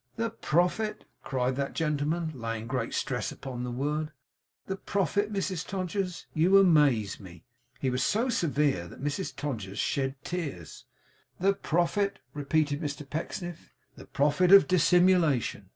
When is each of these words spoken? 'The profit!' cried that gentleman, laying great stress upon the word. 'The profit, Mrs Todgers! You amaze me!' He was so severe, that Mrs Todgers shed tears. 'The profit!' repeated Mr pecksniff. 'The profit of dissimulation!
'The 0.15 0.31
profit!' 0.31 1.05
cried 1.21 1.55
that 1.55 1.73
gentleman, 1.75 2.31
laying 2.33 2.65
great 2.65 2.91
stress 2.91 3.31
upon 3.31 3.63
the 3.63 3.69
word. 3.69 4.11
'The 4.65 4.77
profit, 4.77 5.31
Mrs 5.31 5.63
Todgers! 5.63 6.25
You 6.33 6.57
amaze 6.57 7.19
me!' 7.19 7.45
He 7.79 7.91
was 7.91 8.03
so 8.03 8.27
severe, 8.27 8.87
that 8.87 9.03
Mrs 9.03 9.35
Todgers 9.35 9.77
shed 9.77 10.15
tears. 10.23 10.85
'The 11.39 11.53
profit!' 11.53 12.17
repeated 12.33 12.81
Mr 12.81 13.07
pecksniff. 13.07 13.71
'The 13.95 14.07
profit 14.07 14.51
of 14.51 14.67
dissimulation! 14.67 15.69